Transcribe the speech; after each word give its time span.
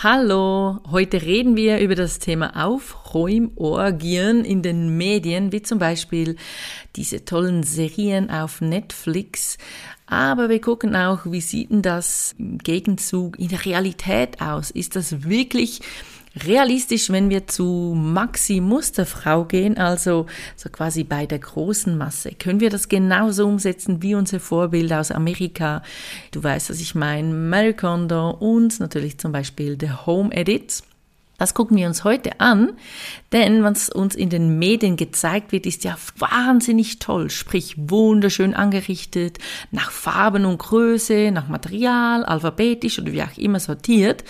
Hallo, 0.00 0.78
heute 0.92 1.22
reden 1.22 1.56
wir 1.56 1.80
über 1.80 1.96
das 1.96 2.20
Thema 2.20 2.64
Aufräumorgien 2.64 4.44
in 4.44 4.62
den 4.62 4.96
Medien, 4.96 5.50
wie 5.50 5.60
zum 5.60 5.80
Beispiel 5.80 6.36
diese 6.94 7.24
tollen 7.24 7.64
Serien 7.64 8.30
auf 8.30 8.60
Netflix. 8.60 9.58
Aber 10.06 10.50
wir 10.50 10.60
gucken 10.60 10.94
auch, 10.94 11.22
wie 11.24 11.40
sieht 11.40 11.72
denn 11.72 11.82
das 11.82 12.36
im 12.38 12.58
Gegenzug 12.58 13.40
in 13.40 13.48
der 13.48 13.64
Realität 13.64 14.40
aus? 14.40 14.70
Ist 14.70 14.94
das 14.94 15.24
wirklich 15.24 15.80
realistisch, 16.44 17.10
wenn 17.10 17.30
wir 17.30 17.46
zu 17.46 17.94
Maxi 17.96 18.60
Musterfrau 18.60 19.44
gehen, 19.44 19.78
also 19.78 20.26
so 20.56 20.68
quasi 20.68 21.04
bei 21.04 21.26
der 21.26 21.38
großen 21.38 21.96
Masse. 21.96 22.32
Können 22.32 22.60
wir 22.60 22.70
das 22.70 22.88
genauso 22.88 23.46
umsetzen 23.46 24.02
wie 24.02 24.14
unser 24.14 24.40
Vorbild 24.40 24.92
aus 24.92 25.10
Amerika? 25.10 25.82
Du 26.30 26.42
weißt, 26.42 26.70
was 26.70 26.80
ich 26.80 26.94
meine, 26.94 27.32
Mary 27.32 27.74
Kondo 27.74 28.30
und 28.30 28.80
natürlich 28.80 29.18
zum 29.18 29.32
Beispiel 29.32 29.76
The 29.80 29.90
Home 30.06 30.32
Edits. 30.32 30.82
Das 31.38 31.54
gucken 31.54 31.76
wir 31.76 31.86
uns 31.86 32.02
heute 32.02 32.40
an, 32.40 32.72
denn 33.30 33.62
was 33.62 33.88
uns 33.88 34.16
in 34.16 34.28
den 34.28 34.58
Medien 34.58 34.96
gezeigt 34.96 35.52
wird, 35.52 35.66
ist 35.66 35.84
ja 35.84 35.96
wahnsinnig 36.16 36.98
toll, 36.98 37.30
sprich 37.30 37.76
wunderschön 37.78 38.54
angerichtet, 38.54 39.38
nach 39.70 39.92
Farben 39.92 40.44
und 40.44 40.58
Größe, 40.58 41.30
nach 41.30 41.46
Material, 41.46 42.24
alphabetisch 42.24 42.98
oder 42.98 43.12
wie 43.12 43.22
auch 43.22 43.38
immer 43.38 43.60
sortiert 43.60 44.24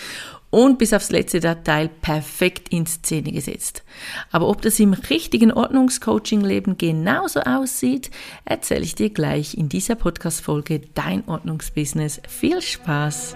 und 0.49 0.77
bis 0.77 0.93
aufs 0.93 1.11
letzte 1.11 1.39
Detail 1.39 1.89
perfekt 2.01 2.69
in 2.69 2.85
Szene 2.85 3.31
gesetzt. 3.31 3.83
Aber 4.31 4.47
ob 4.47 4.61
das 4.61 4.79
im 4.79 4.93
richtigen 4.93 5.51
Ordnungscoaching-Leben 5.51 6.77
genauso 6.77 7.41
aussieht, 7.41 8.09
erzähle 8.45 8.83
ich 8.83 8.95
dir 8.95 9.09
gleich 9.09 9.55
in 9.55 9.69
dieser 9.69 9.95
Podcast-Folge 9.95 10.81
Dein 10.93 11.27
Ordnungsbusiness. 11.27 12.21
Viel 12.27 12.61
Spaß! 12.61 13.35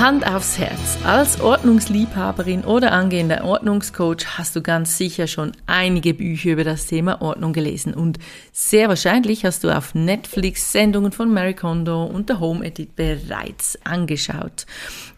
Hand 0.00 0.26
aufs 0.26 0.58
Herz. 0.58 0.96
Als 1.04 1.42
Ordnungsliebhaberin 1.42 2.64
oder 2.64 2.92
angehender 2.92 3.44
Ordnungscoach 3.44 4.38
hast 4.38 4.56
du 4.56 4.62
ganz 4.62 4.96
sicher 4.96 5.26
schon 5.26 5.52
einige 5.66 6.14
Bücher 6.14 6.52
über 6.52 6.64
das 6.64 6.86
Thema 6.86 7.20
Ordnung 7.20 7.52
gelesen 7.52 7.92
und 7.92 8.18
sehr 8.50 8.88
wahrscheinlich 8.88 9.44
hast 9.44 9.62
du 9.62 9.68
auf 9.68 9.94
Netflix 9.94 10.72
Sendungen 10.72 11.12
von 11.12 11.30
Mary 11.30 11.52
Kondo 11.52 12.04
und 12.04 12.30
der 12.30 12.40
Home 12.40 12.64
Edit 12.64 12.96
bereits 12.96 13.78
angeschaut. 13.84 14.64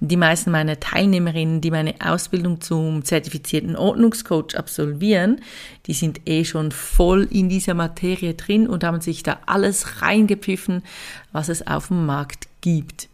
Die 0.00 0.16
meisten 0.16 0.50
meiner 0.50 0.80
Teilnehmerinnen, 0.80 1.60
die 1.60 1.70
meine 1.70 1.94
Ausbildung 2.04 2.60
zum 2.60 3.04
zertifizierten 3.04 3.76
Ordnungscoach 3.76 4.56
absolvieren, 4.56 5.42
die 5.86 5.94
sind 5.94 6.22
eh 6.26 6.44
schon 6.44 6.72
voll 6.72 7.28
in 7.30 7.48
dieser 7.48 7.74
Materie 7.74 8.34
drin 8.34 8.66
und 8.66 8.82
haben 8.82 9.00
sich 9.00 9.22
da 9.22 9.38
alles 9.46 10.02
reingepfiffen, 10.02 10.82
was 11.30 11.48
es 11.48 11.64
auf 11.68 11.86
dem 11.86 12.04
Markt 12.04 12.48
gibt. 12.62 13.11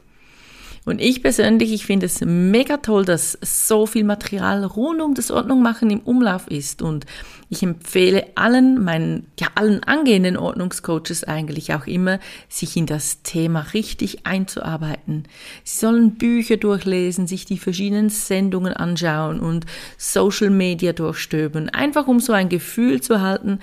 Und 0.88 1.02
ich 1.02 1.22
persönlich, 1.22 1.70
ich 1.70 1.84
finde 1.84 2.06
es 2.06 2.22
mega 2.22 2.78
toll, 2.78 3.04
dass 3.04 3.36
so 3.42 3.84
viel 3.84 4.04
Material 4.04 4.64
rund 4.64 5.02
um 5.02 5.12
das 5.12 5.30
Ordnungmachen 5.30 5.90
im 5.90 6.00
Umlauf 6.00 6.48
ist. 6.48 6.80
Und 6.80 7.04
ich 7.50 7.62
empfehle 7.62 8.24
allen, 8.36 8.82
meinen, 8.82 9.26
ja, 9.38 9.48
allen 9.54 9.84
angehenden 9.84 10.38
Ordnungscoaches 10.38 11.24
eigentlich 11.24 11.74
auch 11.74 11.86
immer, 11.86 12.20
sich 12.48 12.74
in 12.78 12.86
das 12.86 13.22
Thema 13.22 13.66
richtig 13.74 14.24
einzuarbeiten. 14.24 15.24
Sie 15.62 15.78
sollen 15.78 16.14
Bücher 16.14 16.56
durchlesen, 16.56 17.26
sich 17.26 17.44
die 17.44 17.58
verschiedenen 17.58 18.08
Sendungen 18.08 18.72
anschauen 18.72 19.40
und 19.40 19.66
Social 19.98 20.48
Media 20.48 20.94
durchstöbern. 20.94 21.68
Einfach 21.68 22.06
um 22.06 22.18
so 22.18 22.32
ein 22.32 22.48
Gefühl 22.48 23.02
zu 23.02 23.20
halten, 23.20 23.58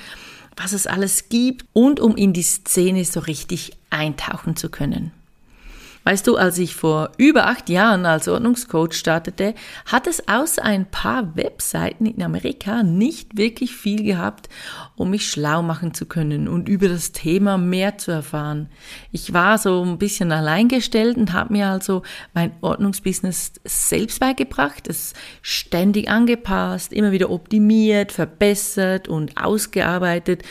was 0.56 0.74
es 0.74 0.86
alles 0.86 1.28
gibt 1.30 1.66
und 1.74 2.00
um 2.00 2.16
in 2.18 2.34
die 2.34 2.44
Szene 2.44 3.04
so 3.04 3.20
richtig 3.20 3.72
eintauchen 3.90 4.56
zu 4.56 4.70
können. 4.70 5.12
Weißt 6.06 6.28
du, 6.28 6.38
als 6.38 6.60
ich 6.60 6.76
vor 6.76 7.10
über 7.18 7.48
acht 7.48 7.68
Jahren 7.68 8.06
als 8.06 8.28
Ordnungscoach 8.28 8.94
startete, 8.94 9.56
hat 9.88 10.06
es 10.06 10.28
außer 10.28 10.64
ein 10.64 10.86
paar 10.86 11.36
Webseiten 11.36 12.06
in 12.06 12.22
Amerika 12.22 12.84
nicht 12.84 13.38
wirklich 13.38 13.76
viel 13.76 14.04
gehabt, 14.04 14.48
um 14.96 15.10
mich 15.10 15.28
schlau 15.28 15.64
machen 15.64 15.96
zu 15.96 16.06
können 16.06 16.48
und 16.48 16.70
über 16.70 16.90
das 16.90 17.12
Thema 17.12 17.58
mehr 17.58 17.98
zu 17.98 18.12
erfahren. 18.12 18.70
Ich 19.12 19.34
war 19.34 19.58
so 19.58 19.84
ein 19.84 19.98
bisschen 19.98 20.32
alleingestellt 20.32 21.18
und 21.18 21.34
habe 21.34 21.54
mir 21.54 21.70
also 21.70 22.04
mein 22.36 22.52
Ordnungsbusiness 22.62 23.54
selbst 23.64 24.20
beigebracht, 24.20 24.88
es 24.88 25.16
ständig 25.42 26.08
angepasst, 26.08 26.94
immer 26.94 27.14
wieder 27.14 27.32
optimiert, 27.32 28.12
verbessert 28.12 29.08
und 29.08 29.44
ausgearbeitet. 29.44 30.44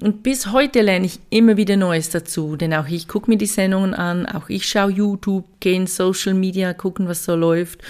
Und 0.00 0.24
bis 0.24 0.50
heute 0.50 0.82
lerne 0.82 1.06
ich 1.06 1.20
immer 1.30 1.56
wieder 1.56 1.76
Neues 1.76 2.10
dazu, 2.10 2.56
denn 2.56 2.74
auch 2.74 2.88
ich 2.88 3.06
gucke 3.06 3.30
mir 3.30 3.38
die 3.38 3.46
Sendungen 3.46 3.94
an, 3.94 4.26
auch 4.26 4.48
ich 4.48 4.68
schaue 4.68 4.90
YouTube, 4.90 5.44
gehe 5.60 5.76
in 5.76 5.86
Social 5.86 6.34
Media, 6.34 6.74
gucken, 6.74 7.06
was 7.08 7.24
so 7.24 7.36
läuft 7.36 7.80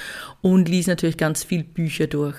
und 0.43 0.69
lese 0.69 0.91
natürlich 0.91 1.16
ganz 1.16 1.44
viel 1.44 1.64
Bücher 1.64 2.06
durch. 2.06 2.37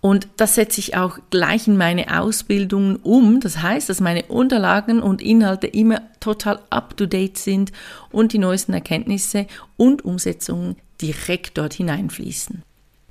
Und 0.00 0.28
das 0.36 0.54
setze 0.54 0.80
ich 0.80 0.96
auch 0.96 1.18
gleich 1.30 1.66
in 1.68 1.76
meine 1.76 2.20
Ausbildungen 2.20 2.96
um. 2.96 3.40
Das 3.40 3.60
heißt, 3.60 3.88
dass 3.88 4.00
meine 4.00 4.24
Unterlagen 4.26 5.02
und 5.02 5.20
Inhalte 5.20 5.66
immer 5.66 6.00
total 6.20 6.60
up-to-date 6.70 7.36
sind 7.36 7.72
und 8.10 8.32
die 8.32 8.38
neuesten 8.38 8.72
Erkenntnisse 8.72 9.46
und 9.76 10.04
Umsetzungen 10.04 10.76
direkt 11.02 11.58
dort 11.58 11.74
hineinfließen. 11.74 12.62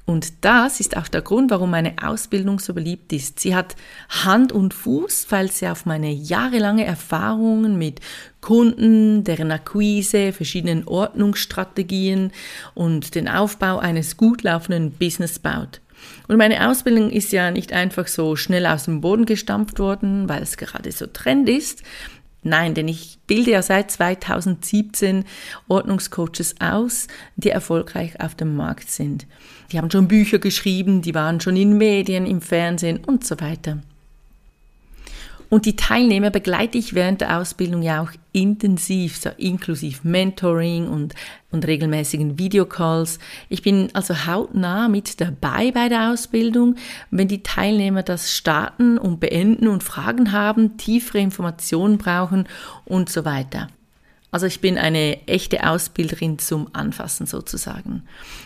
Und 0.10 0.44
das 0.44 0.80
ist 0.80 0.98
auch 0.98 1.08
der 1.08 1.22
Grund, 1.22 1.52
warum 1.52 1.70
meine 1.70 1.94
Ausbildung 2.02 2.58
so 2.58 2.74
beliebt 2.74 3.14
ist. 3.14 3.40
Sie 3.40 3.54
hat 3.54 3.76
Hand 4.10 4.52
und 4.52 4.74
Fuß, 4.74 5.28
weil 5.30 5.52
sie 5.52 5.68
auf 5.68 5.86
meine 5.86 6.10
jahrelange 6.10 6.84
Erfahrungen 6.84 7.78
mit 7.78 8.00
Kunden, 8.42 9.24
deren 9.24 9.52
Akquise, 9.52 10.34
verschiedenen 10.34 10.88
Ordnungsstrategien 10.88 12.32
und 12.74 13.14
den 13.14 13.28
Aufbau 13.28 13.78
eines 13.78 14.18
gut 14.18 14.42
laufenden 14.42 14.90
Business 14.94 15.38
baut. 15.38 15.80
Und 16.28 16.38
meine 16.38 16.68
Ausbildung 16.68 17.12
ist 17.12 17.32
ja 17.32 17.52
nicht 17.52 17.72
einfach 17.72 18.08
so 18.08 18.36
schnell 18.36 18.66
aus 18.66 18.86
dem 18.86 19.02
Boden 19.02 19.26
gestampft 19.28 19.78
worden, 19.78 20.28
weil 20.28 20.42
es 20.42 20.58
gerade 20.58 20.92
so 20.92 21.06
Trend 21.06 21.48
ist. 21.48 21.84
Nein, 22.42 22.74
denn 22.74 22.88
ich 22.88 23.20
bilde 23.28 23.52
ja 23.52 23.62
seit 23.62 23.92
2017 23.92 25.26
Ordnungscoaches 25.68 26.56
aus, 26.62 27.08
die 27.36 27.50
erfolgreich 27.50 28.20
auf 28.22 28.34
dem 28.36 28.56
Markt 28.56 28.90
sind. 28.90 29.28
Die 29.72 29.78
haben 29.78 29.92
schon 29.92 30.08
Bücher 30.08 30.40
geschrieben, 30.40 31.02
die 31.02 31.14
waren 31.14 31.42
schon 31.42 31.58
in 31.58 31.78
Medien, 31.78 32.26
im 32.26 32.42
Fernsehen 32.42 33.00
und 33.06 33.26
so 33.26 33.40
weiter. 33.42 33.80
Und 35.50 35.66
die 35.66 35.76
Teilnehmer 35.76 36.30
begleite 36.30 36.78
ich 36.78 36.94
während 36.94 37.22
der 37.22 37.38
Ausbildung 37.40 37.82
ja 37.82 38.02
auch 38.02 38.12
intensiv, 38.32 39.18
so 39.18 39.30
inklusive 39.38 40.08
Mentoring 40.08 40.88
und, 40.88 41.16
und 41.52 41.66
regelmäßigen 41.66 42.38
Videocalls. 42.38 43.20
Ich 43.50 43.62
bin 43.62 43.90
also 43.94 44.26
hautnah 44.28 44.88
mit 44.88 45.20
dabei 45.20 45.72
bei 45.72 45.90
der 45.90 46.12
Ausbildung, 46.12 46.76
wenn 47.12 47.28
die 47.28 47.44
Teilnehmer 47.44 48.04
das 48.04 48.32
starten 48.32 48.98
und 48.98 49.20
beenden 49.20 49.68
und 49.68 49.84
Fragen 49.84 50.32
haben, 50.32 50.78
tiefere 50.78 51.20
Informationen 51.20 51.98
brauchen 51.98 52.48
und 52.86 53.10
so 53.10 53.26
weiter. 53.26 53.70
Also 54.32 54.46
ich 54.46 54.62
bin 54.62 54.78
eine 54.78 55.26
echte 55.28 55.68
Ausbilderin 55.68 56.38
zum 56.38 56.68
Anfassen 56.74 57.26
sozusagen. 57.26 58.04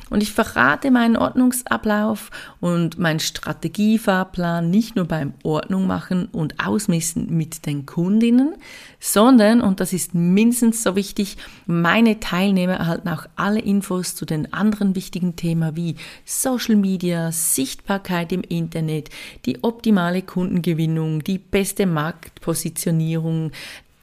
Und 0.10 0.24
ich 0.24 0.32
verrate 0.32 0.92
meinen 0.92 1.18
Ordnungsablauf 1.18 2.32
und 2.62 3.00
meinen 3.00 3.20
Strategiefahrplan 3.20 4.70
nicht 4.70 4.96
nur 4.96 5.06
beim 5.06 5.34
Ordnung 5.44 5.86
machen 5.86 6.28
und 6.28 6.66
Ausmisten 6.66 7.36
mit 7.36 7.66
den 7.66 7.86
Kundinnen, 7.86 8.56
sondern, 9.02 9.60
und 9.60 9.82
das 9.82 9.92
ist 9.92 10.16
mindestens 10.16 10.84
so 10.84 10.96
wichtig, 10.96 11.36
meine 11.66 12.22
Teilnehmer 12.22 12.76
erhalten 12.76 13.10
auch 13.10 13.26
alle 13.36 13.60
Infos 13.60 14.16
zu 14.16 14.26
den 14.26 14.54
anderen 14.54 14.96
wichtigen 14.96 15.36
Themen 15.36 15.76
wie 15.76 15.96
Social 16.24 16.78
Media, 16.78 17.34
Sichtbarkeit 17.34 18.32
im 18.32 18.42
Internet, 18.42 19.10
die 19.46 19.62
optimale 19.64 20.22
Kundengewinnung, 20.22 21.26
die 21.26 21.40
beste 21.40 21.86
Marktpositionierung, 21.86 23.52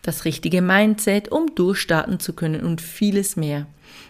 das 0.02 0.24
richtige 0.24 0.62
Mindset, 0.62 1.30
um 1.30 1.54
durchstarten 1.54 2.20
zu 2.20 2.32
können 2.32 2.62
und 2.62 2.80
vieles 2.80 3.36
mehr. 3.36 3.66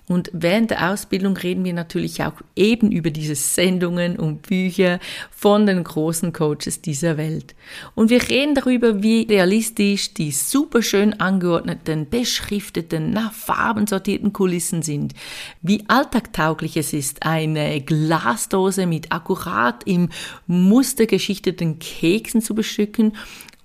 Und 0.06 0.28
während 0.32 0.72
der 0.72 0.90
Ausbildung 0.90 1.36
reden 1.36 1.64
wir 1.64 1.72
natürlich 1.72 2.22
auch 2.24 2.34
eben 2.56 2.90
über 2.90 3.10
diese 3.10 3.36
Sendungen 3.36 4.18
und 4.18 4.42
Bücher 4.42 4.98
von 5.30 5.66
den 5.66 5.84
großen 5.84 6.32
Coaches 6.32 6.82
dieser 6.82 7.16
Welt. 7.16 7.54
Und 7.94 8.10
wir 8.10 8.28
reden 8.28 8.56
darüber, 8.56 9.04
wie 9.04 9.22
realistisch 9.22 10.12
die 10.12 10.32
superschön 10.32 11.20
angeordneten, 11.20 12.08
beschrifteten, 12.10 13.12
nach 13.12 13.32
Farben 13.32 13.86
sortierten 13.86 14.32
Kulissen 14.32 14.82
sind, 14.82 15.14
wie 15.62 15.84
alltagtauglich 15.86 16.76
es 16.76 16.92
ist, 16.92 17.22
eine 17.22 17.80
Glasdose 17.80 18.86
mit 18.86 19.12
akkurat 19.12 19.84
im 19.84 20.08
Muster 20.48 21.06
geschichteten 21.06 21.78
Keksen 21.78 22.42
zu 22.42 22.56
bestücken 22.56 23.12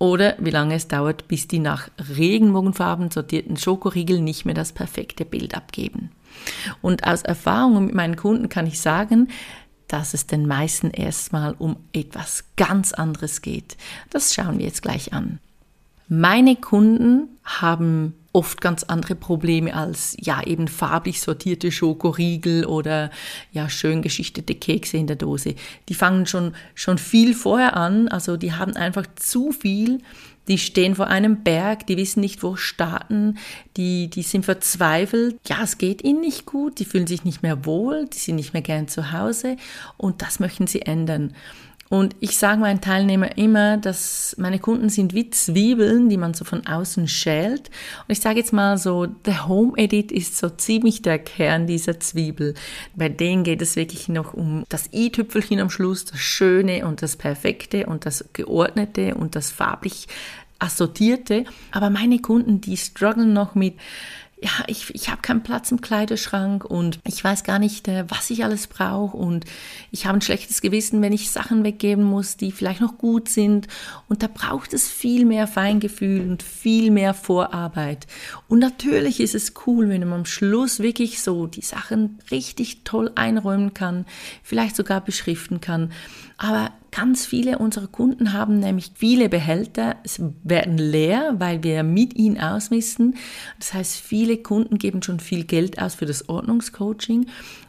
oder 0.06 0.36
wie 0.38 0.52
lange 0.52 0.76
es 0.76 0.88
dauert, 0.88 1.28
bis 1.28 1.48
die 1.48 1.58
nach 1.58 1.90
Regenbogenfarben 2.16 3.10
sortierten 3.10 3.58
Schokoriegel 3.58 4.22
nicht 4.22 4.46
mehr 4.46 4.54
das 4.54 4.72
perfekte 4.72 5.26
Bild 5.26 5.56
abgeben. 5.56 6.12
Und 6.82 7.08
aus 7.08 7.24
Erfahrung 7.24 7.86
mit 7.86 7.96
meinen 7.96 8.16
Kunden 8.16 8.48
kann 8.48 8.68
ich 8.68 8.80
sagen, 8.80 9.30
dass 9.88 10.14
es 10.14 10.28
den 10.28 10.46
meisten 10.48 10.92
erstmal 10.92 11.56
um 11.58 11.78
etwas 11.92 12.44
ganz 12.56 12.94
anderes 12.94 13.42
geht. 13.42 13.78
Das 14.12 14.34
schauen 14.34 14.60
wir 14.60 14.66
jetzt 14.66 14.84
gleich 14.84 15.14
an. 15.14 15.40
Meine 16.08 16.56
Kunden 16.56 17.30
haben 17.44 18.14
oft 18.36 18.60
ganz 18.60 18.84
andere 18.84 19.16
Probleme 19.16 19.74
als 19.74 20.18
ja 20.20 20.44
eben 20.44 20.68
farblich 20.68 21.22
sortierte 21.22 21.72
Schokoriegel 21.72 22.66
oder 22.66 23.10
ja 23.54 23.70
schön 23.70 24.02
geschichtete 24.02 24.56
Kekse 24.56 24.98
in 24.98 25.08
der 25.08 25.16
Dose. 25.16 25.56
Die 25.88 25.94
fangen 25.94 26.26
schon 26.26 26.54
schon 26.74 26.98
viel 26.98 27.34
vorher 27.34 27.78
an, 27.78 28.10
also 28.10 28.36
die 28.36 28.52
haben 28.52 28.76
einfach 28.76 29.06
zu 29.16 29.52
viel. 29.52 30.02
Die 30.50 30.60
stehen 30.60 30.96
vor 30.96 31.08
einem 31.08 31.44
Berg, 31.44 31.88
die 31.88 31.98
wissen 31.98 32.20
nicht, 32.20 32.44
wo 32.44 32.56
starten, 32.56 33.40
die, 33.78 34.10
die 34.10 34.22
sind 34.22 34.46
verzweifelt. 34.46 35.40
Ja, 35.48 35.64
es 35.64 35.80
geht 35.80 36.04
ihnen 36.04 36.22
nicht 36.22 36.46
gut, 36.46 36.78
die 36.78 36.86
fühlen 36.86 37.08
sich 37.08 37.24
nicht 37.24 37.42
mehr 37.42 37.66
wohl, 37.66 38.08
die 38.14 38.20
sind 38.20 38.36
nicht 38.36 38.54
mehr 38.54 38.62
gern 38.62 38.88
zu 38.88 39.12
Hause. 39.12 39.58
Und 39.98 40.22
das 40.22 40.40
möchten 40.40 40.68
sie 40.68 40.84
ändern. 40.84 41.34
Und 41.90 42.16
ich 42.20 42.38
sage 42.38 42.60
meinen 42.60 42.82
Teilnehmern 42.82 43.30
immer, 43.36 43.78
dass 43.78 44.36
meine 44.40 44.58
Kunden 44.58 44.90
sind 44.90 45.14
wie 45.14 45.30
Zwiebeln, 45.30 46.10
die 46.10 46.18
man 46.18 46.34
so 46.34 46.44
von 46.44 46.66
außen 46.66 47.08
schält. 47.08 47.70
Und 48.08 48.12
ich 48.12 48.22
sage 48.22 48.40
jetzt 48.40 48.54
mal 48.54 48.80
so, 48.80 49.06
der 49.06 49.48
Home 49.48 49.74
Edit 49.78 50.12
ist 50.12 50.38
so 50.38 50.50
ziemlich 50.50 51.04
der 51.04 51.20
Kern 51.20 51.68
dieser 51.68 52.00
Zwiebel. 52.00 52.56
Bei 52.96 53.08
denen 53.08 53.44
geht 53.44 53.62
es 53.62 53.76
wirklich 53.76 54.10
noch 54.10 54.34
um 54.34 54.64
das 54.68 54.90
i-Tüpfelchen 54.94 55.60
am 55.60 55.70
Schluss, 55.70 56.06
das 56.06 56.20
Schöne 56.20 56.88
und 56.88 57.04
das 57.04 57.18
Perfekte 57.18 57.86
und 57.86 58.08
das 58.08 58.26
Geordnete 58.34 59.14
und 59.14 59.36
das 59.36 59.52
farblich 59.52 60.08
Assortierte. 60.58 61.46
Aber 61.72 61.90
meine 61.90 62.20
Kunden, 62.20 62.62
die 62.62 62.78
strugglen 62.78 63.34
noch 63.34 63.56
mit 63.56 63.76
ja, 64.42 64.52
ich, 64.68 64.94
ich 64.94 65.10
habe 65.10 65.22
keinen 65.22 65.44
Platz 65.44 65.72
im 65.72 65.80
Kleiderschrank 65.80 66.66
und 66.66 67.00
ich 67.08 67.24
weiß 67.24 67.46
gar 67.46 67.58
nicht, 67.58 67.88
äh, 67.88 68.04
was 68.10 68.30
ich 68.30 68.44
alles 68.44 68.68
brauche 68.68 69.16
und 69.16 69.46
ich 69.92 70.06
habe 70.06 70.18
ein 70.18 70.22
schlechtes 70.22 70.62
Gewissen, 70.62 71.02
wenn 71.02 71.14
ich 71.14 71.32
Sachen 71.32 71.64
weggeben 71.64 72.04
muss, 72.04 72.36
die 72.36 72.52
vielleicht 72.52 72.82
noch 72.82 72.98
gut 72.98 73.30
sind 73.30 73.68
und 74.10 74.24
da 74.24 74.28
braucht 74.28 74.74
es 74.74 74.90
viel 74.90 75.24
mehr 75.24 75.48
Feingefühl 75.48 76.20
und 76.20 76.44
viel 76.44 76.92
mehr 76.92 77.14
Vorarbeit. 77.14 78.08
Und 78.50 78.60
natürlich 78.60 79.22
ist 79.22 79.36
es 79.36 79.54
cool, 79.66 79.88
wenn 79.88 80.02
man 80.02 80.20
am 80.20 80.26
Schluss 80.26 80.80
wirklich 80.80 81.22
so 81.22 81.48
die 81.48 81.62
Sachen 81.62 82.20
richtig 82.30 82.84
toll 82.84 83.12
einräumen 83.16 83.74
kann, 83.74 84.06
vielleicht 84.44 84.76
sogar 84.76 85.00
beschriften 85.00 85.62
kann. 85.62 85.94
Aber 86.38 86.72
Ganz 86.96 87.26
viele 87.26 87.58
unserer 87.58 87.88
Kunden 87.88 88.32
haben 88.32 88.60
nämlich 88.60 88.92
viele 88.96 89.28
Behälter, 89.28 89.98
es 90.06 90.22
werden 90.46 90.78
leer, 90.78 91.36
weil 91.40 91.62
wir 91.62 91.84
mit 91.84 92.16
ihnen 92.16 92.40
ausmisten. 92.40 93.16
Das 93.60 93.74
heißt, 93.74 93.98
viele 93.98 94.38
Kunden 94.38 94.78
geben 94.78 95.04
schon 95.04 95.20
viel 95.20 95.44
Geld 95.44 95.78
aus 95.78 95.96
für 95.96 96.06
das 96.06 96.30
Ordnungscoaching 96.30 97.28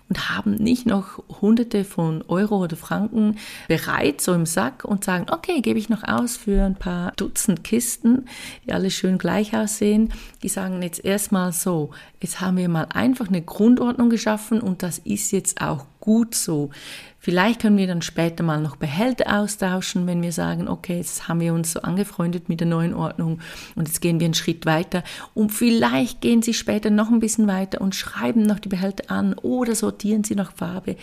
und 0.08 0.30
haben 0.30 0.54
nicht 0.54 0.86
noch 0.86 1.24
Hunderte 1.40 1.82
von 1.82 2.22
Euro 2.28 2.62
oder 2.62 2.76
Franken 2.76 3.34
bereit, 3.66 4.20
so 4.20 4.32
im 4.32 4.46
Sack 4.46 4.84
und 4.84 5.02
sagen, 5.02 5.26
okay, 5.28 5.60
gebe 5.60 5.80
ich 5.80 5.88
noch 5.88 6.04
aus 6.04 6.36
für 6.36 6.62
ein 6.62 6.76
paar 6.76 7.10
Dutzend 7.16 7.64
Kisten, 7.64 8.26
die 8.64 8.72
alle 8.72 8.92
schön 8.92 9.18
gleich 9.18 9.56
aussehen. 9.56 10.12
Die 10.44 10.48
sagen 10.48 10.80
jetzt 10.82 11.04
erstmal 11.04 11.52
so, 11.52 11.90
jetzt 12.22 12.40
haben 12.40 12.58
wir 12.58 12.68
mal 12.68 12.86
einfach 12.94 13.26
eine 13.26 13.42
Grundordnung 13.42 14.08
geschaffen 14.08 14.60
und 14.60 14.84
das 14.84 14.98
ist 14.98 15.32
jetzt 15.32 15.60
auch 15.60 15.84
gut 16.06 16.36
so. 16.36 16.70
Vielleicht 17.18 17.60
können 17.60 17.76
wir 17.76 17.88
dann 17.88 18.02
später 18.02 18.44
mal 18.44 18.60
noch 18.60 18.76
Behälter 18.76 19.40
austauschen, 19.40 20.06
wenn 20.06 20.22
wir 20.22 20.30
sagen, 20.30 20.68
okay, 20.68 20.98
jetzt 20.98 21.26
haben 21.26 21.40
wir 21.40 21.52
uns 21.52 21.72
so 21.72 21.80
angefreundet 21.80 22.48
mit 22.48 22.60
der 22.60 22.68
neuen 22.68 22.94
Ordnung 22.94 23.40
und 23.74 23.88
jetzt 23.88 24.00
gehen 24.00 24.20
wir 24.20 24.26
einen 24.26 24.34
Schritt 24.34 24.64
weiter. 24.64 25.02
Und 25.34 25.50
vielleicht 25.50 26.20
gehen 26.20 26.40
Sie 26.40 26.54
später 26.54 26.90
noch 26.90 27.10
ein 27.10 27.18
bisschen 27.18 27.48
weiter 27.48 27.80
und 27.80 27.96
schreiben 27.96 28.42
noch 28.42 28.60
die 28.60 28.68
Behälter 28.68 29.10
an 29.10 29.34
oder 29.34 29.74
sortieren 29.74 30.22
Sie 30.22 30.36
nach 30.36 30.52
Farbe. 30.52 30.94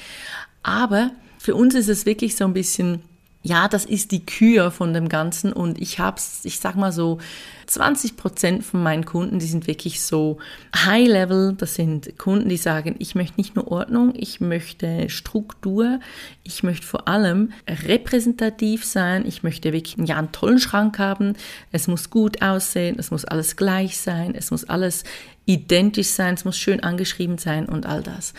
Aber 0.64 1.12
für 1.38 1.56
uns 1.56 1.76
ist 1.76 1.90
es 1.90 2.06
wirklich 2.06 2.38
so 2.38 2.46
ein 2.46 2.54
bisschen 2.54 3.02
ja, 3.44 3.68
das 3.68 3.84
ist 3.84 4.12
die 4.12 4.26
Kür 4.26 4.72
von 4.72 4.94
dem 4.94 5.10
Ganzen 5.10 5.52
und 5.52 5.80
ich 5.82 6.00
hab's, 6.00 6.42
ich 6.46 6.60
sag 6.60 6.76
mal 6.76 6.94
so, 6.94 7.20
20 7.68 8.18
Prozent 8.18 8.64
von 8.64 8.84
meinen 8.84 9.06
Kunden, 9.06 9.40
die 9.40 9.46
sind 9.46 9.68
wirklich 9.68 10.02
so 10.02 10.38
High 10.76 11.08
Level. 11.08 11.54
Das 11.58 11.76
sind 11.76 12.18
Kunden, 12.18 12.50
die 12.50 12.58
sagen, 12.58 12.96
ich 13.00 13.16
möchte 13.16 13.38
nicht 13.38 13.56
nur 13.56 13.70
Ordnung, 13.70 14.14
ich 14.16 14.40
möchte 14.40 15.10
Struktur, 15.10 16.00
ich 16.44 16.64
möchte 16.64 16.86
vor 16.86 17.08
allem 17.08 17.52
repräsentativ 17.68 18.86
sein, 18.86 19.26
ich 19.26 19.44
möchte 19.44 19.74
wirklich 19.74 19.96
ja, 20.08 20.18
einen 20.18 20.32
tollen 20.32 20.60
Schrank 20.60 21.00
haben, 21.00 21.34
es 21.72 21.88
muss 21.88 22.10
gut 22.10 22.42
aussehen, 22.42 22.96
es 22.98 23.12
muss 23.12 23.26
alles 23.26 23.56
gleich 23.56 23.98
sein, 23.98 24.36
es 24.36 24.52
muss 24.52 24.66
alles 24.66 25.04
identisch 25.46 26.08
sein, 26.08 26.36
es 26.36 26.46
muss 26.46 26.58
schön 26.58 26.82
angeschrieben 26.82 27.38
sein 27.38 27.66
und 27.66 27.86
all 27.86 28.02
das. 28.02 28.34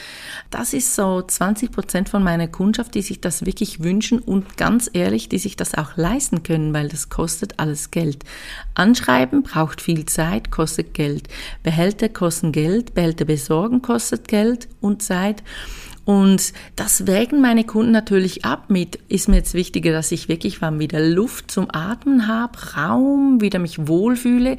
Das 0.51 0.73
ist 0.73 0.95
so 0.95 1.21
20 1.21 1.71
Prozent 1.71 2.09
von 2.09 2.23
meiner 2.23 2.49
Kundschaft, 2.49 2.95
die 2.95 3.03
sich 3.03 3.21
das 3.21 3.45
wirklich 3.45 3.83
wünschen 3.83 4.21
und 4.21 4.57
ganz 4.57 4.89
ehrlich, 4.93 5.29
die 5.29 5.39
sich 5.39 5.57
das 5.57 5.75
auch 5.75 5.97
leisten 5.97 6.43
können, 6.43 6.73
weil 6.73 6.89
das 6.89 7.11
kostet 7.11 7.59
alles 7.59 7.91
Geld. 7.91 8.25
Anschreiben 8.75 9.43
braucht 9.43 9.83
viel 9.83 10.07
Zeit, 10.07 10.51
kostet 10.51 10.95
Geld. 10.95 11.29
Behälter 11.63 12.09
kosten 12.09 12.53
Geld, 12.53 12.95
Behälter 12.95 13.27
besorgen 13.27 13.83
kostet 13.83 14.27
Geld 14.27 14.69
und 14.81 15.03
Zeit. 15.03 15.43
Und 16.07 16.53
das 16.77 17.07
wägen 17.07 17.41
meine 17.41 17.65
Kunden 17.65 17.93
natürlich 17.93 18.45
ab 18.45 18.69
mit, 18.69 18.97
ist 19.09 19.29
mir 19.29 19.37
jetzt 19.37 19.55
wichtiger, 19.55 19.93
dass 19.93 20.13
ich 20.13 20.29
wirklich 20.29 20.61
wieder 20.61 21.01
Luft 21.01 21.51
zum 21.51 21.69
Atmen 21.71 22.29
habe, 22.29 22.59
Raum, 22.77 23.41
wieder 23.41 23.59
mich 23.59 23.89
wohlfühle 23.89 24.59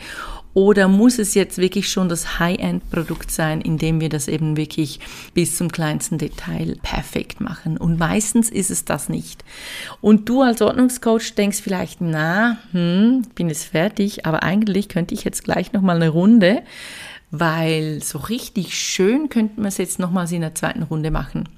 oder 0.56 0.88
muss 0.88 1.20
es 1.20 1.36
jetzt 1.36 1.58
wirklich 1.58 1.90
schon 1.92 2.08
das 2.08 2.40
High-End-Produkt 2.40 3.30
sein, 3.30 3.60
in 3.60 3.78
dem 3.78 4.00
wir 4.00 4.08
das 4.08 4.30
eben 4.30 4.56
wirklich 4.56 5.02
bis 5.34 5.58
zum 5.58 5.70
kleinsten 5.70 6.18
Detail 6.18 6.78
perfekt 6.82 7.42
machen? 7.42 7.78
Und 7.78 8.00
meistens 8.00 8.50
ist 8.50 8.72
es 8.72 8.86
das 8.86 9.10
nicht. 9.10 9.44
Und 10.00 10.30
du 10.30 10.42
als 10.42 10.62
Ordnungscoach 10.62 11.36
denkst 11.36 11.60
vielleicht, 11.62 12.00
na, 12.00 12.58
hm, 12.72 13.24
bin 13.36 13.50
jetzt 13.50 13.66
fertig, 13.66 14.26
aber 14.26 14.44
eigentlich 14.44 14.88
könnte 14.88 15.14
ich 15.14 15.26
jetzt 15.26 15.44
gleich 15.44 15.74
nochmal 15.74 15.98
eine 15.98 16.10
Runde, 16.10 16.64
weil 17.32 18.02
so 18.02 18.18
richtig 18.18 18.76
schön 18.76 19.28
könnten 19.28 19.62
wir 19.62 19.68
es 19.68 19.78
jetzt 19.78 20.00
nochmals 20.00 20.32
in 20.32 20.40
der 20.40 20.56
zweiten 20.56 20.84
Runde 20.84 21.12
machen. 21.12 21.50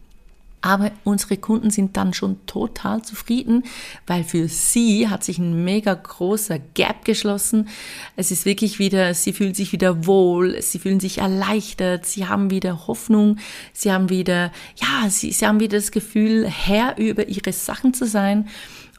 Aber 0.68 0.92
unsere 1.06 1.38
Kunden 1.38 1.72
sind 1.72 1.96
dann 1.96 2.14
schon 2.14 2.46
total 2.46 3.02
zufrieden, 3.02 3.64
weil 4.06 4.26
für 4.26 4.50
sie 4.50 5.08
hat 5.08 5.24
sich 5.24 5.38
ein 5.38 5.64
mega 5.64 5.94
großer 5.94 6.60
Gap 6.60 7.06
geschlossen. 7.06 7.70
Es 8.18 8.32
ist 8.32 8.44
wirklich 8.44 8.78
wieder, 8.78 9.14
sie 9.14 9.32
fühlen 9.32 9.54
sich 9.54 9.72
wieder 9.72 10.06
wohl, 10.06 10.62
sie 10.62 10.80
fühlen 10.80 11.00
sich 11.00 11.20
erleichtert, 11.20 12.06
sie 12.06 12.28
haben 12.28 12.52
wieder 12.52 12.86
Hoffnung, 12.86 13.38
sie 13.72 13.94
haben 13.94 14.10
wieder, 14.10 14.52
ja, 14.76 15.10
sie, 15.10 15.32
sie 15.32 15.48
haben 15.48 15.62
wieder 15.62 15.78
das 15.78 15.92
Gefühl, 15.92 16.46
Herr 16.46 16.98
über 16.98 17.30
ihre 17.30 17.54
Sachen 17.54 17.94
zu 17.94 18.06
sein 18.06 18.50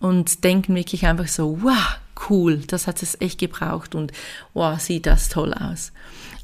und 0.01 0.45
denken 0.45 0.75
wirklich 0.75 1.05
einfach 1.05 1.29
so, 1.29 1.59
wow, 1.61 1.99
cool, 2.31 2.63
das 2.67 2.87
hat 2.87 3.03
es 3.03 3.21
echt 3.21 3.41
gebraucht 3.41 3.95
und 3.95 4.13
wow, 4.55 4.81
sieht 4.81 5.05
das 5.05 5.29
toll 5.29 5.53
aus. 5.53 5.93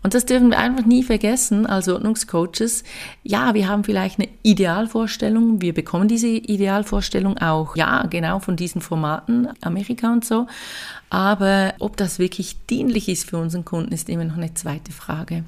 Und 0.04 0.12
das 0.12 0.26
dürfen 0.26 0.50
wir 0.50 0.58
einfach 0.58 0.84
nie 0.84 1.02
vergessen 1.02 1.64
als 1.64 1.88
Ordnungscoaches. 1.88 2.84
Ja, 3.22 3.54
wir 3.54 3.68
haben 3.68 3.84
vielleicht 3.84 4.20
eine 4.20 4.28
Idealvorstellung. 4.42 5.62
Wir 5.62 5.72
bekommen 5.72 6.08
diese 6.08 6.28
Idealvorstellung 6.28 7.38
auch, 7.38 7.74
ja, 7.74 8.06
genau 8.06 8.38
von 8.38 8.54
diesen 8.54 8.82
Formaten, 8.82 9.48
Amerika 9.62 10.12
und 10.12 10.22
so. 10.22 10.46
Aber 11.08 11.72
ob 11.78 11.96
das 11.96 12.18
wirklich 12.18 12.66
dienlich 12.66 13.08
ist 13.08 13.30
für 13.30 13.38
unseren 13.38 13.64
Kunden, 13.64 13.92
ist 13.92 14.10
immer 14.10 14.24
noch 14.24 14.36
eine 14.36 14.52
zweite 14.52 14.92
Frage. 14.92 15.42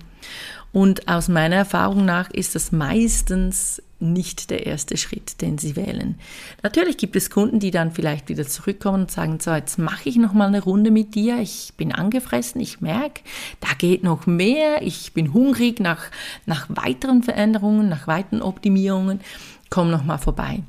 Und 0.73 1.07
aus 1.07 1.29
meiner 1.29 1.57
Erfahrung 1.57 2.07
nach 2.07 2.31
ist 2.31 2.55
das 2.55 2.73
meistens 2.73 3.83
nicht 3.99 4.51
der 4.51 4.67
erste 4.67 4.97
Schritt, 4.97 5.41
den 5.41 5.57
sie 5.59 5.75
wählen. 5.75 6.17
Natürlich 6.63 6.99
gibt 6.99 7.17
es 7.17 7.31
Kunden, 7.31 7.61
die 7.61 7.71
dann 7.71 7.93
vielleicht 7.93 8.29
wieder 8.29 8.47
zurückkommen 8.47 9.03
und 9.03 9.11
sagen, 9.11 9.39
so, 9.41 9.53
jetzt 9.53 9.79
mache 9.79 10.09
ich 10.09 10.17
noch 10.17 10.35
mal 10.35 10.49
eine 10.49 10.63
Runde 10.63 10.91
mit 10.91 11.15
dir, 11.15 11.39
ich 11.39 11.73
bin 11.77 11.93
angefressen, 11.93 12.61
ich 12.61 12.81
merke, 12.81 13.23
da 13.61 13.69
geht 13.79 14.03
noch 14.03 14.27
mehr, 14.27 14.46
ich 14.81 15.13
bin 15.13 15.33
hungrig 15.33 15.81
nach, 15.81 16.11
nach 16.47 16.67
weiteren 16.69 17.23
Veränderungen, 17.23 17.89
nach 17.89 18.07
weiteren 18.07 18.43
Optimierungen, 18.43 19.21
komm 19.71 19.91
noch 19.91 20.05
mal 20.05 20.19
vorbei. 20.19 20.63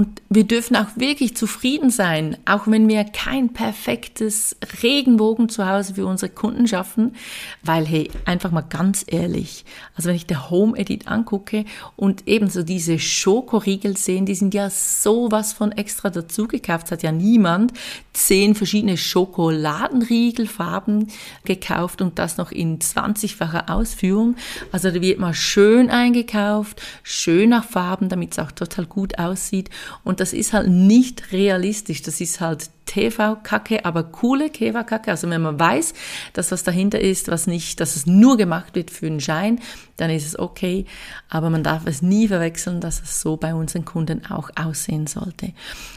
Und 0.00 0.22
wir 0.30 0.44
dürfen 0.44 0.76
auch 0.76 0.86
wirklich 0.96 1.36
zufrieden 1.36 1.90
sein, 1.90 2.38
auch 2.46 2.66
wenn 2.66 2.88
wir 2.88 3.04
kein 3.04 3.52
perfektes 3.52 4.56
Regenbogen 4.82 5.50
zu 5.50 5.68
Hause 5.68 5.96
für 5.96 6.06
unsere 6.06 6.32
Kunden 6.32 6.66
schaffen, 6.66 7.14
weil 7.62 7.84
hey, 7.84 8.10
einfach 8.24 8.50
mal 8.50 8.62
ganz 8.62 9.04
ehrlich, 9.06 9.66
also 9.94 10.08
wenn 10.08 10.16
ich 10.16 10.24
der 10.24 10.48
Home 10.48 10.78
Edit 10.78 11.06
angucke 11.06 11.66
und 11.96 12.26
ebenso 12.26 12.62
diese 12.62 12.98
Schokoriegel 12.98 13.98
sehen, 13.98 14.24
die 14.24 14.34
sind 14.34 14.54
ja 14.54 14.70
sowas 14.70 15.52
von 15.52 15.70
extra 15.70 16.08
dazu 16.08 16.48
gekauft, 16.48 16.86
es 16.86 16.92
hat 16.92 17.02
ja 17.02 17.12
niemand 17.12 17.74
zehn 18.14 18.54
verschiedene 18.54 18.96
Schokoladenriegelfarben 18.96 21.08
gekauft 21.44 22.00
und 22.00 22.18
das 22.18 22.38
noch 22.38 22.52
in 22.52 22.78
20-facher 22.78 23.68
Ausführung. 23.68 24.36
Also 24.72 24.90
da 24.90 25.02
wird 25.02 25.18
mal 25.18 25.34
schön 25.34 25.90
eingekauft, 25.90 26.80
schön 27.02 27.50
nach 27.50 27.66
Farben, 27.66 28.08
damit 28.08 28.32
es 28.32 28.38
auch 28.38 28.52
total 28.52 28.86
gut 28.86 29.18
aussieht 29.18 29.68
und 30.04 30.20
das 30.20 30.32
ist 30.32 30.52
halt 30.52 30.68
nicht 30.68 31.32
realistisch. 31.32 32.02
Das 32.02 32.20
ist 32.20 32.40
halt 32.40 32.70
TV-Kacke, 32.86 33.84
aber 33.84 34.04
coole 34.04 34.50
TV-Kacke. 34.50 35.10
Also 35.10 35.30
wenn 35.30 35.42
man 35.42 35.58
weiß, 35.58 35.94
dass 36.32 36.50
was 36.50 36.64
dahinter 36.64 37.00
ist, 37.00 37.28
was 37.28 37.46
nicht, 37.46 37.80
dass 37.80 37.96
es 37.96 38.06
nur 38.06 38.36
gemacht 38.36 38.74
wird 38.74 38.90
für 38.90 39.06
einen 39.06 39.20
Schein, 39.20 39.60
dann 39.96 40.10
ist 40.10 40.26
es 40.26 40.38
okay. 40.38 40.86
Aber 41.28 41.50
man 41.50 41.62
darf 41.62 41.86
es 41.86 42.02
nie 42.02 42.26
verwechseln, 42.26 42.80
dass 42.80 43.00
es 43.02 43.20
so 43.20 43.36
bei 43.36 43.54
unseren 43.54 43.84
Kunden 43.84 44.26
auch 44.26 44.50
aussehen 44.56 45.06
sollte. 45.06 45.52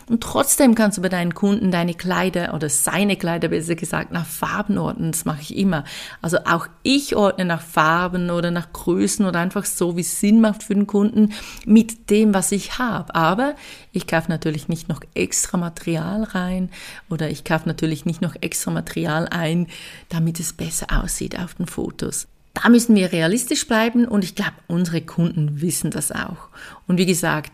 Und 0.07 0.21
trotzdem 0.21 0.75
kannst 0.75 0.97
du 0.97 1.01
bei 1.01 1.09
deinen 1.09 1.33
Kunden 1.33 1.71
deine 1.71 1.93
Kleider 1.93 2.53
oder 2.53 2.69
seine 2.69 3.15
Kleider 3.15 3.47
besser 3.47 3.75
gesagt 3.75 4.11
nach 4.11 4.25
Farben 4.25 4.77
ordnen. 4.77 5.11
Das 5.11 5.25
mache 5.25 5.41
ich 5.41 5.57
immer. 5.57 5.85
Also 6.21 6.39
auch 6.45 6.67
ich 6.83 7.15
ordne 7.15 7.45
nach 7.45 7.61
Farben 7.61 8.29
oder 8.29 8.51
nach 8.51 8.71
Größen 8.73 9.25
oder 9.25 9.39
einfach 9.39 9.65
so, 9.65 9.95
wie 9.95 10.01
es 10.01 10.19
Sinn 10.19 10.41
macht 10.41 10.63
für 10.63 10.75
den 10.75 10.85
Kunden 10.85 11.33
mit 11.65 12.09
dem, 12.09 12.33
was 12.33 12.51
ich 12.51 12.77
habe. 12.77 13.15
Aber 13.15 13.55
ich 13.91 14.05
kaufe 14.05 14.29
natürlich 14.29 14.67
nicht 14.67 14.89
noch 14.89 15.01
extra 15.15 15.57
Material 15.57 16.23
rein 16.23 16.69
oder 17.09 17.29
ich 17.29 17.43
kaufe 17.43 17.67
natürlich 17.67 18.05
nicht 18.05 18.21
noch 18.21 18.35
extra 18.41 18.71
Material 18.71 19.27
ein, 19.29 19.67
damit 20.09 20.39
es 20.39 20.53
besser 20.53 20.87
aussieht 21.03 21.39
auf 21.39 21.55
den 21.55 21.67
Fotos. 21.67 22.27
Da 22.53 22.69
müssen 22.69 22.95
wir 22.95 23.11
realistisch 23.11 23.67
bleiben 23.67 24.07
und 24.07 24.23
ich 24.23 24.35
glaube, 24.35 24.53
unsere 24.67 25.01
Kunden 25.01 25.61
wissen 25.61 25.89
das 25.89 26.11
auch. 26.11 26.49
Und 26.87 26.97
wie 26.97 27.05
gesagt, 27.05 27.51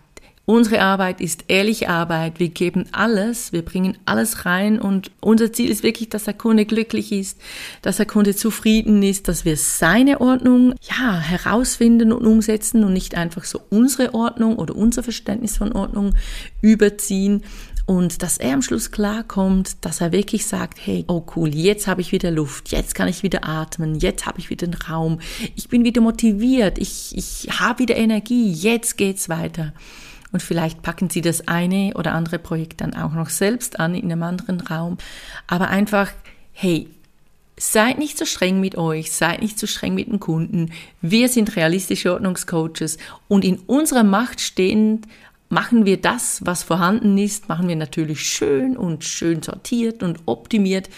Unsere 0.50 0.81
Arbeit 0.81 1.21
ist 1.21 1.43
ehrliche 1.48 1.89
Arbeit. 1.89 2.39
Wir 2.39 2.50
geben 2.50 2.86
alles, 2.91 3.53
wir 3.53 3.62
bringen 3.63 4.00
alles 4.05 4.48
rein 4.48 4.81
und 4.81 5.12
unser 5.19 5.53
Ziel 5.53 5.69
ist 5.69 5.83
wirklich, 5.83 6.09
dass 6.09 6.24
der 6.24 6.33
Kunde 6.33 6.65
glücklich 6.65 7.12
ist, 7.12 7.39
dass 7.83 7.98
der 7.98 8.07
Kunde 8.07 8.36
zufrieden 8.36 9.03
ist, 9.03 9.27
dass 9.27 9.45
wir 9.45 9.57
seine 9.57 10.21
Ordnung 10.21 10.74
ja 10.81 11.19
herausfinden 11.19 12.12
und 12.12 12.25
umsetzen 12.25 12.83
und 12.83 12.93
nicht 12.93 13.13
einfach 13.13 13.43
so 13.43 13.62
unsere 13.69 14.15
Ordnung 14.15 14.55
oder 14.55 14.75
unser 14.75 15.03
Verständnis 15.03 15.55
von 15.55 15.71
Ordnung 15.71 16.15
überziehen 16.63 17.43
und 17.89 18.22
dass 18.22 18.38
er 18.38 18.53
am 18.53 18.62
Schluss 18.62 18.91
klarkommt, 18.91 19.84
dass 19.84 20.00
er 20.00 20.12
wirklich 20.12 20.46
sagt, 20.46 20.77
hey, 20.86 21.05
oh 21.08 21.25
cool, 21.36 21.50
jetzt 21.50 21.88
habe 21.88 22.01
ich 22.01 22.12
wieder 22.12 22.29
Luft, 22.29 22.69
jetzt 22.69 22.93
kann 22.93 23.08
ich 23.08 23.24
wieder 23.24 23.46
atmen, 23.50 23.98
jetzt 23.98 24.27
habe 24.27 24.38
ich 24.38 24.51
wieder 24.51 24.67
den 24.67 24.75
Raum, 24.75 25.19
ich 25.55 25.69
bin 25.69 25.84
wieder 25.84 26.00
motiviert, 26.00 26.77
ich, 26.77 27.17
ich 27.17 27.50
habe 27.60 27.79
wieder 27.79 27.98
Energie, 27.98 28.51
jetzt 28.51 28.96
geht's 28.96 29.27
weiter. 29.27 29.74
Und 30.31 30.43
vielleicht 30.43 30.84
packen 30.84 31.10
Sie 31.10 31.22
das 31.22 31.48
eine 31.48 31.96
oder 31.96 32.13
andere 32.13 32.38
Projekt 32.38 32.81
dann 32.81 32.93
auch 32.93 33.13
noch 33.13 33.29
selbst 33.29 33.79
an 33.79 33.96
in 33.96 34.12
einem 34.12 34.22
anderen 34.22 34.62
Raum. 34.62 35.00
Aber 35.48 35.69
einfach, 35.69 36.12
hey, 36.51 36.89
Seid 37.62 37.98
nicht 37.98 38.17
so 38.17 38.24
streng 38.24 38.62
mit 38.62 38.77
euch, 38.77 39.12
seid 39.12 39.41
nicht 39.41 39.60
so 39.60 39.67
streng 39.67 39.93
mit 39.93 40.08
den 40.08 40.22
Kunden. 40.22 40.72
Wir 41.01 41.27
sind 41.27 41.58
realistische 41.58 42.13
Ordnungscoaches 42.13 42.98
und 43.27 43.43
in 43.43 43.58
unserer 43.67 44.05
Macht 44.05 44.39
stehend 44.39 45.08
machen 45.49 45.85
wir 45.85 45.99
das, 45.99 46.45
was 46.45 46.63
vorhanden 46.63 47.17
ist, 47.17 47.49
machen 47.49 47.67
wir 47.67 47.75
natürlich 47.75 48.21
schön 48.21 48.77
und 48.77 49.03
schön 49.03 49.41
sortiert 49.41 50.03
und 50.03 50.19
optimiert. 50.25 50.89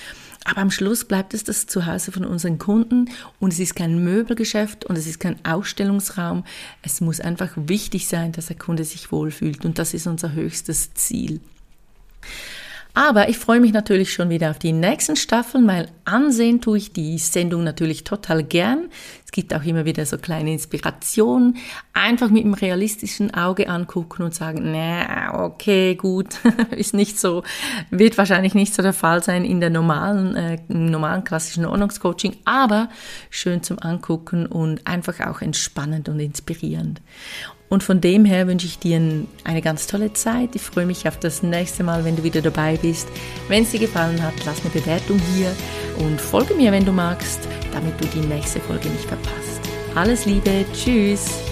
Aber 0.43 0.62
am 0.62 0.72
Schluss 0.72 1.05
bleibt 1.05 1.34
es 1.34 1.43
das 1.43 1.67
Zuhause 1.67 2.12
von 2.12 2.25
unseren 2.25 2.58
Kunden 2.58 3.10
und 3.39 3.53
es 3.53 3.60
ist 3.60 3.75
kein 3.75 4.03
Möbelgeschäft 4.03 4.86
und 4.86 4.98
es 4.98 5.05
ist 5.05 5.20
kein 5.20 5.43
Ausstellungsraum. 5.46 6.43
Es 6.81 7.00
muss 7.00 7.20
einfach 7.20 7.51
wichtig 7.55 8.08
sein, 8.08 8.31
dass 8.31 8.48
der 8.48 8.58
Kunde 8.58 8.84
sich 8.84 9.12
wohlfühlt 9.12 9.65
und 9.65 9.77
das 9.77 9.93
ist 9.93 10.08
unser 10.08 10.34
höchstes 10.34 10.93
Ziel. 10.96 11.41
Aber 12.93 13.29
ich 13.29 13.38
freue 13.38 13.62
mich 13.62 13.72
natürlich 13.72 14.12
schon 14.12 14.29
wieder 14.29 14.50
auf 14.51 14.60
die 14.60 14.74
nächsten 14.74 15.15
Staffeln, 15.15 15.65
weil 15.65 15.88
ansehen 16.03 16.60
tue 16.60 16.77
ich 16.77 16.91
die 16.91 17.17
Sendung 17.20 17.63
natürlich 17.63 18.03
total 18.03 18.43
gern. 18.43 18.89
Es 19.32 19.36
gibt 19.36 19.54
auch 19.54 19.64
immer 19.64 19.86
wieder 19.86 20.06
so 20.06 20.18
kleine 20.18 20.52
Inspirationen. 20.52 21.56
Einfach 21.94 22.30
mit 22.30 22.44
einem 22.44 22.54
realistischen 22.54 23.34
Auge 23.34 23.70
angucken 23.70 24.24
und 24.24 24.36
sagen, 24.36 24.74
na, 24.74 25.46
okay, 25.46 25.96
gut, 25.96 26.36
ist 26.72 26.94
nicht 26.94 27.18
so, 27.18 27.44
wird 27.92 28.18
wahrscheinlich 28.18 28.56
nicht 28.56 28.74
so 28.74 28.82
der 28.82 28.92
Fall 28.92 29.24
sein 29.24 29.46
in 29.46 29.62
der 29.62 29.70
normalen, 29.70 30.36
äh, 30.36 30.58
normalen 30.68 31.24
klassischen 31.24 31.64
Ordnungscoaching, 31.64 32.36
aber 32.44 32.90
schön 33.30 33.64
zum 33.64 33.80
Angucken 33.80 34.48
und 34.48 34.86
einfach 34.86 35.22
auch 35.22 35.42
entspannend 35.42 36.10
und 36.10 36.20
inspirierend. 36.20 37.00
Und 37.70 37.84
von 37.84 38.02
dem 38.02 38.26
her 38.26 38.48
wünsche 38.48 38.68
ich 38.68 38.80
dir 38.80 39.00
eine 39.46 39.62
ganz 39.62 39.88
tolle 39.88 40.12
Zeit. 40.12 40.58
Ich 40.58 40.62
freue 40.62 40.86
mich 40.86 41.08
auf 41.08 41.18
das 41.18 41.42
nächste 41.42 41.86
Mal, 41.86 42.04
wenn 42.04 42.18
du 42.18 42.24
wieder 42.24 42.42
dabei 42.42 42.76
bist. 42.76 43.08
Wenn 43.48 43.64
es 43.64 43.72
dir 43.72 43.80
gefallen 43.80 44.22
hat, 44.22 44.34
lass 44.46 44.60
eine 44.60 44.72
Bewertung 44.72 45.22
hier 45.34 45.56
und 46.06 46.20
folge 46.20 46.54
mir, 46.54 46.74
wenn 46.74 46.84
du 46.84 46.92
magst, 46.92 47.48
damit 47.72 48.00
du 48.00 48.06
die 48.08 48.25
nächste 48.28 48.60
Folge 48.60 48.90
nicht 48.90 49.06
verpasst. 49.06 49.62
Alles 49.96 50.25
Liebe, 50.25 50.66
tschüss! 50.74 51.50